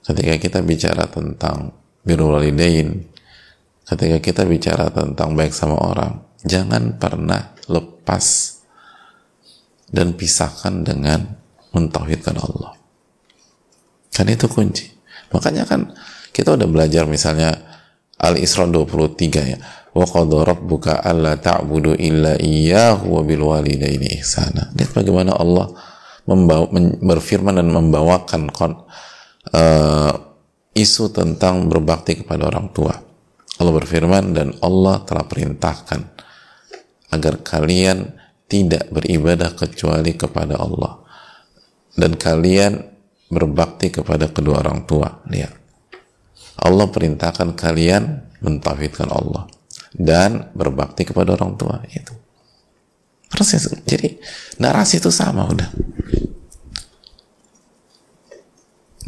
ketika 0.07 0.39
kita 0.39 0.63
bicara 0.63 1.11
tentang 1.11 1.75
birrul 2.07 2.39
walidain, 2.39 3.03
ketika 3.83 4.23
kita 4.23 4.43
bicara 4.47 4.95
tentang 4.95 5.35
baik 5.35 5.51
sama 5.51 5.75
orang, 5.75 6.23
jangan 6.47 6.95
pernah 6.95 7.51
lepas 7.67 8.63
dan 9.91 10.15
pisahkan 10.15 10.87
dengan 10.87 11.35
mentauhidkan 11.75 12.39
Allah. 12.39 12.79
Kan 14.15 14.31
itu 14.31 14.47
kunci. 14.47 14.87
Makanya 15.35 15.67
kan 15.67 15.99
kita 16.31 16.55
udah 16.55 16.71
belajar 16.71 17.11
misalnya 17.11 17.68
Al-Isra 18.19 18.67
23 18.67 19.53
ya. 19.55 19.59
Wa 19.95 20.07
qadha 20.07 20.39
rabbuka 20.47 21.03
alla 21.03 21.39
ta'budu 21.39 21.95
illa 21.99 22.39
iyyahu 22.39 23.19
wa 23.19 23.23
bil 23.23 23.43
walidaini 23.47 24.19
ihsana. 24.19 24.71
Lihat 24.75 24.95
bagaimana 24.95 25.35
Allah 25.35 25.71
membawa, 26.29 26.69
berfirman 27.03 27.57
dan 27.57 27.71
membawakan 27.73 28.53
kon, 28.53 28.85
uh, 29.55 30.13
isu 30.77 31.11
tentang 31.11 31.67
berbakti 31.67 32.23
kepada 32.23 32.47
orang 32.51 32.71
tua. 32.71 32.95
Allah 33.59 33.75
berfirman 33.75 34.37
dan 34.37 34.55
Allah 34.63 35.03
telah 35.03 35.27
perintahkan 35.27 36.01
agar 37.11 37.35
kalian 37.43 38.15
tidak 38.47 38.87
beribadah 38.95 39.53
kecuali 39.59 40.15
kepada 40.15 40.57
Allah 40.57 41.03
dan 41.99 42.15
kalian 42.15 42.79
berbakti 43.29 43.91
kepada 43.91 44.31
kedua 44.31 44.63
orang 44.63 44.87
tua. 44.87 45.21
Lihat 45.27 45.68
Allah 46.59 46.87
perintahkan 46.91 47.55
kalian 47.55 48.27
mentauhidkan 48.43 49.09
Allah 49.11 49.47
dan 49.95 50.51
berbakti 50.55 51.07
kepada 51.07 51.39
orang 51.39 51.55
tua 51.55 51.83
itu. 51.91 52.15
Proses 53.29 53.69
jadi 53.85 54.19
narasi 54.57 54.99
itu 54.99 55.13
sama 55.13 55.47
udah. 55.47 55.69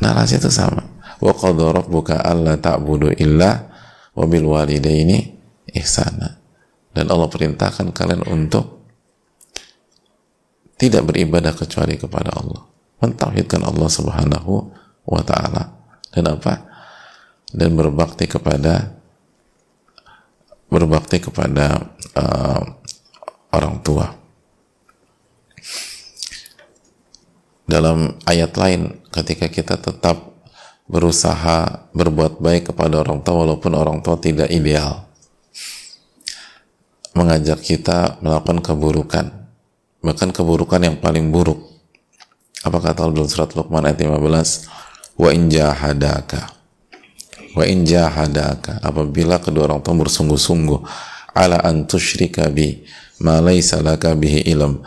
Narasi 0.00 0.38
itu 0.38 0.52
sama. 0.52 0.84
Wa 1.20 1.32
qadha 1.36 1.76
rabbuka 1.76 2.20
alla 2.20 2.56
ta'budu 2.56 3.12
illa 3.16 3.68
wa 4.16 4.24
bil 4.28 4.46
walidaini 4.48 5.18
ihsana. 5.72 6.40
Dan 6.90 7.06
Allah 7.08 7.28
perintahkan 7.28 7.92
kalian 7.94 8.26
untuk 8.28 8.82
tidak 10.80 11.12
beribadah 11.12 11.52
kecuali 11.52 12.00
kepada 12.00 12.32
Allah. 12.34 12.64
Mentauhidkan 13.04 13.64
Allah 13.64 13.88
subhanahu 13.88 14.52
wa 15.08 15.22
ta'ala. 15.24 15.76
Dan 16.10 16.24
apa 16.28 16.69
dan 17.50 17.74
berbakti 17.74 18.30
kepada 18.30 18.94
berbakti 20.70 21.18
kepada 21.18 21.90
uh, 22.14 22.62
orang 23.50 23.82
tua. 23.82 24.14
Dalam 27.66 28.18
ayat 28.26 28.54
lain, 28.54 28.98
ketika 29.10 29.46
kita 29.50 29.78
tetap 29.78 30.30
berusaha 30.90 31.86
berbuat 31.94 32.42
baik 32.42 32.74
kepada 32.74 33.02
orang 33.02 33.22
tua 33.22 33.46
walaupun 33.46 33.72
orang 33.78 33.98
tua 34.02 34.18
tidak 34.18 34.50
ideal, 34.50 35.06
mengajak 37.14 37.62
kita 37.62 38.18
melakukan 38.22 38.62
keburukan, 38.62 39.26
bahkan 40.02 40.30
keburukan 40.34 40.82
yang 40.82 40.96
paling 40.98 41.30
buruk. 41.30 41.62
Apa 42.62 42.78
kata 42.78 43.06
Allah 43.06 43.22
dalam 43.22 43.30
surat 43.30 43.50
Luqman 43.54 43.86
ayat 43.86 43.98
15 44.02 45.18
wa 45.18 45.30
in 45.32 45.48
jahadaka 45.48 46.59
wa 47.56 47.64
in 47.66 47.82
jahadaka 47.82 48.78
apabila 48.82 49.42
kedua 49.42 49.66
orang 49.66 49.82
tua 49.82 49.94
bersungguh-sungguh 49.98 50.80
ala 51.34 51.62
an 51.62 51.86
tusyrika 51.86 52.46
bi 52.50 52.82
ma 53.22 53.38
laysa 53.42 53.82
laka 53.82 54.14
bihi 54.14 54.46
ilm 54.50 54.82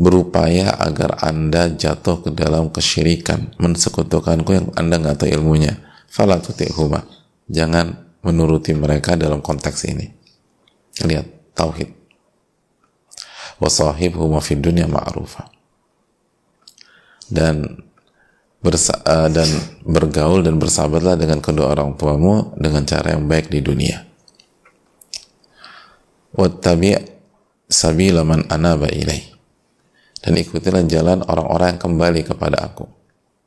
berupaya 0.00 0.80
agar 0.80 1.20
anda 1.20 1.68
jatuh 1.68 2.24
ke 2.24 2.30
dalam 2.32 2.72
kesyirikan 2.72 3.52
mensekutukanku 3.60 4.50
yang 4.56 4.66
anda 4.72 4.96
nggak 4.96 5.20
tahu 5.20 5.28
ilmunya. 5.28 5.76
Fala 6.08 6.40
tuti'huma 6.40 7.04
jangan 7.46 8.16
menuruti 8.24 8.72
mereka 8.72 9.14
dalam 9.20 9.44
konteks 9.44 9.84
ini. 9.92 10.08
Lihat 11.04 11.52
tauhid. 11.52 11.92
Wasahibhuma 13.60 14.40
fid 14.40 14.64
dunya 14.64 14.88
ma'rufa. 14.88 15.52
Dan 17.28 17.84
bersa 18.60 18.92
uh, 19.08 19.28
dan 19.32 19.48
bergaul 19.88 20.44
dan 20.44 20.60
bersahabatlah 20.60 21.16
dengan 21.16 21.40
kedua 21.40 21.72
orang 21.72 21.96
tuamu 21.96 22.52
dengan 22.60 22.84
cara 22.84 23.16
yang 23.16 23.24
baik 23.24 23.48
di 23.48 23.64
dunia. 23.64 24.04
Wattabi' 26.36 27.00
sabila 27.66 28.22
man 28.22 28.44
anaba 28.52 28.86
ilaih 28.92 29.24
dan 30.20 30.36
ikutilah 30.36 30.84
jalan 30.84 31.24
orang-orang 31.24 31.76
yang 31.76 31.80
kembali 31.80 32.20
kepada 32.28 32.60
aku. 32.60 32.84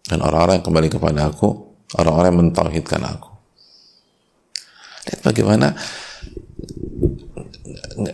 Dan 0.03 0.19
orang-orang 0.19 0.59
yang 0.59 0.67
kembali 0.67 0.89
kepada 0.91 1.19
aku 1.31 1.47
orang-orang 1.95 2.29
yang 2.33 2.41
mentauhidkan 2.49 3.01
aku. 3.07 3.29
Lihat 5.07 5.19
bagaimana 5.23 5.67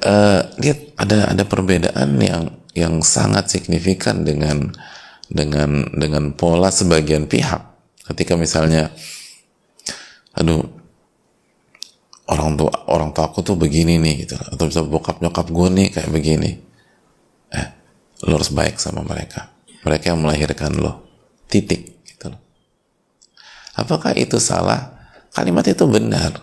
uh, 0.03 0.41
lihat 0.59 0.79
ada 0.99 1.33
ada 1.33 1.43
perbedaan 1.47 2.19
yang 2.21 2.43
yang 2.77 3.01
sangat 3.01 3.49
signifikan 3.49 4.21
dengan 4.21 4.69
dengan 5.29 5.85
dengan 5.93 6.33
pola 6.33 6.73
sebagian 6.73 7.29
pihak. 7.29 7.61
Ketika 8.09 8.33
misalnya 8.33 8.89
aduh 10.33 10.65
orang 12.29 12.57
tua 12.57 12.73
orang 12.89 13.09
tua 13.13 13.29
aku 13.29 13.45
tuh 13.45 13.55
begini 13.55 14.01
nih 14.01 14.25
gitu. 14.25 14.35
Atau 14.35 14.65
bisa 14.67 14.81
bokap 14.81 15.21
nyokap 15.21 15.47
gue 15.47 15.67
nih 15.69 15.87
kayak 15.93 16.09
begini. 16.09 16.51
Eh 17.53 17.67
lo 18.25 18.41
harus 18.41 18.49
baik 18.49 18.81
sama 18.81 19.05
mereka. 19.05 19.53
Mereka 19.85 20.11
yang 20.11 20.19
melahirkan 20.25 20.73
lo. 20.75 21.05
Titik 21.45 22.01
gitu 22.03 22.33
loh. 22.33 22.41
Apakah 23.77 24.17
itu 24.17 24.41
salah? 24.41 24.97
Kalimat 25.29 25.65
itu 25.69 25.85
benar. 25.85 26.33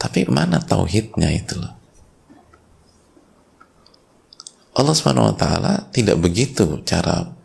Tapi 0.00 0.24
mana 0.32 0.56
tauhidnya 0.64 1.28
itu 1.28 1.60
loh? 1.60 1.76
Allah 4.70 4.94
Subhanahu 4.96 5.34
wa 5.34 5.36
taala 5.36 5.74
tidak 5.92 6.16
begitu 6.16 6.80
cara 6.88 7.39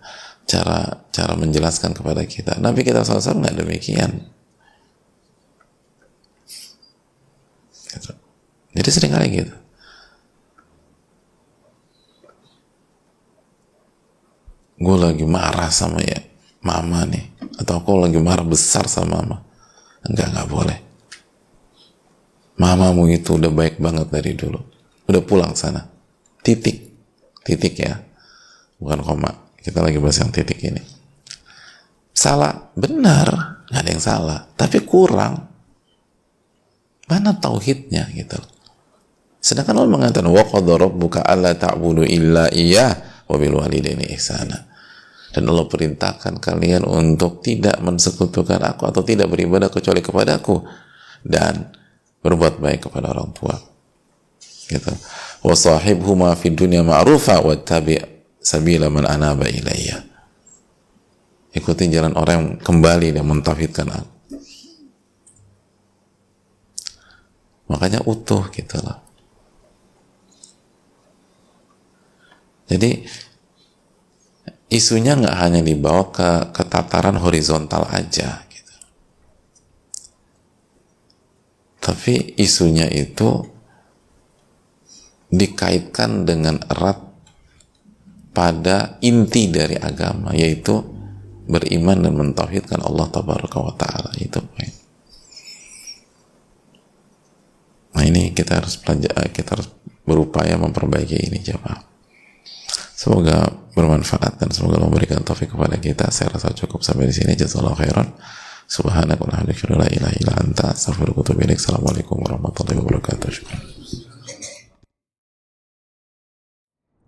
cara 0.46 1.06
cara 1.10 1.34
menjelaskan 1.34 1.92
kepada 1.98 2.24
kita. 2.26 2.62
Nabi 2.62 2.86
kita 2.86 3.02
SAW 3.02 3.42
nggak 3.42 3.58
demikian. 3.66 4.30
Gitu. 7.90 8.12
Jadi 8.76 8.90
sering 8.90 9.14
kali 9.14 9.28
gitu. 9.34 9.56
Gue 14.76 14.98
lagi 15.00 15.26
marah 15.26 15.72
sama 15.72 16.04
ya 16.04 16.22
mama 16.62 17.08
nih. 17.10 17.26
Atau 17.58 17.82
aku 17.82 17.98
lagi 17.98 18.20
marah 18.20 18.46
besar 18.46 18.86
sama 18.86 19.22
mama. 19.24 19.38
Enggak, 20.06 20.30
nggak 20.30 20.50
boleh. 20.52 20.80
Mamamu 22.56 23.10
itu 23.12 23.36
udah 23.36 23.52
baik 23.52 23.82
banget 23.82 24.08
dari 24.12 24.32
dulu. 24.38 24.60
Udah 25.10 25.22
pulang 25.26 25.58
sana. 25.58 25.90
Titik 26.46 26.86
titik 27.46 27.78
ya 27.78 28.02
bukan 28.82 29.06
koma 29.06 29.45
kita 29.66 29.82
lagi 29.82 29.98
bahas 29.98 30.22
yang 30.22 30.30
titik 30.30 30.62
ini. 30.62 30.78
Salah. 32.14 32.70
Benar. 32.78 33.28
Nggak 33.66 33.82
ada 33.82 33.90
yang 33.90 34.04
salah. 34.04 34.40
Tapi 34.54 34.86
kurang. 34.86 35.42
Mana 37.10 37.34
tauhidnya 37.34 38.14
gitu. 38.14 38.38
Sedangkan 39.42 39.82
Allah 39.82 39.94
mengatakan 39.94 40.30
wa 40.30 40.90
buka 40.90 41.22
alla 41.22 41.54
ta'budu 41.54 42.06
illa 42.06 42.50
iya 42.50 42.94
wa 43.26 43.36
bil 43.38 43.58
walidaini 43.58 44.10
ihsana. 44.14 44.70
Dan 45.34 45.50
Allah 45.50 45.66
perintahkan 45.70 46.40
kalian 46.40 46.86
untuk 46.86 47.42
tidak 47.42 47.82
mensekutukan 47.82 48.62
aku 48.62 48.90
atau 48.90 49.02
tidak 49.02 49.30
beribadah 49.30 49.68
kecuali 49.70 50.00
kepadaku 50.00 50.62
dan 51.26 51.74
berbuat 52.22 52.58
baik 52.62 52.90
kepada 52.90 53.14
orang 53.14 53.34
tua. 53.34 53.54
Gitu. 54.66 54.94
Wa 55.46 55.54
sahibhuma 55.54 56.34
fid 56.34 56.58
dunya 56.58 56.82
ma'rufa 56.82 57.44
wa 57.44 57.54
tabi' 57.54 58.15
sabila 58.46 58.94
man 58.94 59.10
anaba 59.10 59.50
ilayya. 59.50 60.06
Ikuti 61.58 61.90
jalan 61.90 62.14
orang 62.14 62.36
yang 62.38 62.50
kembali 62.62 63.18
dan 63.18 63.26
mentauhidkan 63.26 63.90
aku. 63.90 64.14
Makanya 67.66 68.06
utuh 68.06 68.46
gitu 68.54 68.78
loh 68.78 69.06
jadi 72.66 73.06
isunya 74.74 75.14
nggak 75.16 75.38
hanya 75.38 75.62
dibawa 75.62 76.10
ke, 76.10 76.30
ke 76.52 76.64
tataran 76.66 77.18
horizontal 77.22 77.86
aja 77.88 78.42
gitu. 78.50 78.76
tapi 81.80 82.34
isunya 82.42 82.90
itu 82.90 83.46
dikaitkan 85.30 86.26
dengan 86.26 86.62
erat 86.66 87.05
pada 88.36 89.00
inti 89.00 89.48
dari 89.48 89.80
agama 89.80 90.36
yaitu 90.36 90.84
beriman 91.48 92.04
dan 92.04 92.14
mentauhidkan 92.20 92.84
Allah 92.84 93.08
tabaraka 93.08 93.58
wa 93.64 93.74
taala 93.80 94.12
itu 94.20 94.44
poin. 94.44 94.72
Nah 97.96 98.04
ini 98.04 98.36
kita 98.36 98.60
harus 98.60 98.76
belajar 98.76 99.32
kita 99.32 99.56
harus 99.56 99.72
berupaya 100.04 100.60
memperbaiki 100.60 101.16
ini 101.32 101.40
jemaah. 101.40 101.80
Semoga 102.96 103.48
bermanfaat 103.76 104.40
dan 104.40 104.50
semoga 104.52 104.80
memberikan 104.80 105.20
taufik 105.24 105.52
kepada 105.52 105.80
kita. 105.80 106.10
Saya 106.12 106.36
rasa 106.36 106.56
cukup 106.56 106.82
sampai 106.82 107.12
di 107.12 107.16
sini. 107.16 107.36
Jazakallahu 107.36 107.78
khairan. 107.78 108.08
Subhanakallahumma 108.66 109.78
la 109.78 109.88
ilaha 109.94 110.14
illa 110.18 110.34
anta 110.42 110.74
astaghfiruka 110.74 111.22
wa 111.22 111.24
atubu 111.28 111.40
ilaik. 111.46 111.60
Assalamualaikum 111.62 112.18
warahmatullahi 112.24 112.82
wabarakatuh. 112.82 114.15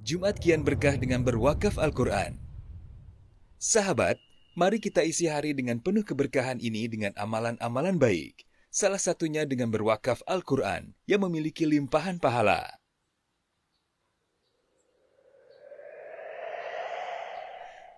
Jumat 0.07 0.39
Kian 0.39 0.63
Berkah 0.63 0.95
dengan 0.95 1.19
berwakaf 1.19 1.75
Al-Quran. 1.75 2.39
Sahabat, 3.59 4.15
mari 4.55 4.79
kita 4.79 5.03
isi 5.03 5.27
hari 5.27 5.51
dengan 5.51 5.83
penuh 5.83 5.99
keberkahan 5.99 6.63
ini 6.63 6.87
dengan 6.87 7.11
amalan-amalan 7.19 7.99
baik. 7.99 8.47
Salah 8.71 9.03
satunya 9.03 9.43
dengan 9.43 9.67
berwakaf 9.67 10.23
Al-Quran 10.23 10.95
yang 11.11 11.27
memiliki 11.27 11.67
limpahan 11.67 12.23
pahala. 12.23 12.79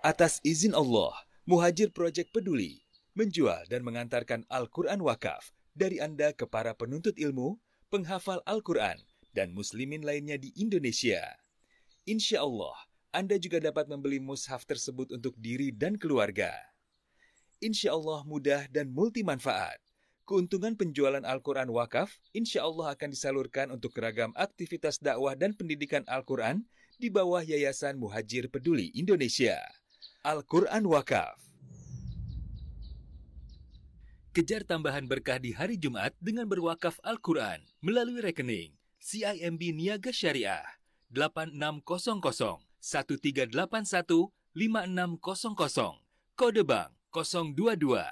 Atas 0.02 0.42
izin 0.42 0.74
Allah, 0.74 1.14
Muhajir 1.46 1.94
Project 1.94 2.34
Peduli 2.34 2.82
menjual 3.14 3.70
dan 3.70 3.86
mengantarkan 3.86 4.50
Al-Quran 4.50 5.06
wakaf 5.06 5.54
dari 5.78 6.02
Anda 6.02 6.34
ke 6.34 6.50
para 6.50 6.74
penuntut 6.74 7.14
ilmu, 7.22 7.62
penghafal 7.94 8.42
Al-Quran, 8.50 8.98
dan 9.38 9.54
muslimin 9.54 10.02
lainnya 10.02 10.42
di 10.42 10.50
Indonesia. 10.58 11.38
Insya 12.10 12.42
Allah, 12.42 12.74
Anda 13.14 13.38
juga 13.38 13.62
dapat 13.62 13.86
membeli 13.86 14.18
mushaf 14.18 14.66
tersebut 14.66 15.14
untuk 15.14 15.38
diri 15.38 15.70
dan 15.70 15.94
keluarga. 15.94 16.50
Insya 17.62 17.94
Allah 17.94 18.26
mudah 18.26 18.66
dan 18.74 18.90
multi 18.90 19.22
manfaat. 19.22 19.78
Keuntungan 20.26 20.74
penjualan 20.74 21.22
Al-Quran 21.22 21.70
wakaf, 21.70 22.10
insya 22.34 22.66
Allah 22.66 22.98
akan 22.98 23.14
disalurkan 23.14 23.70
untuk 23.70 23.94
ragam 24.02 24.34
aktivitas 24.34 24.98
dakwah 24.98 25.38
dan 25.38 25.54
pendidikan 25.54 26.02
Al-Quran 26.10 26.66
di 26.98 27.14
bawah 27.14 27.46
Yayasan 27.46 28.02
Muhajir 28.02 28.50
Peduli 28.50 28.90
Indonesia. 28.98 29.62
Al-Quran 30.26 30.90
Wakaf. 30.90 31.38
Kejar 34.34 34.66
tambahan 34.66 35.06
berkah 35.06 35.38
di 35.38 35.54
hari 35.54 35.78
Jumat 35.78 36.18
dengan 36.18 36.50
berwakaf 36.50 36.98
Al-Quran 37.06 37.62
melalui 37.86 38.18
rekening 38.26 38.74
CIMB 38.98 39.62
Niaga 39.78 40.10
Syariah 40.10 40.79
8600 41.12 42.60
1381 42.82 44.30
5600 44.56 46.00
kode 46.36 46.64
bank 46.64 46.92
022 47.12 48.06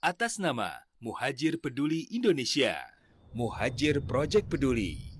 atas 0.00 0.40
nama 0.40 0.72
Muhajir 1.00 1.60
Peduli 1.60 2.08
Indonesia 2.08 2.80
Muhajir 3.36 4.00
Project 4.00 4.48
Peduli 4.48 5.11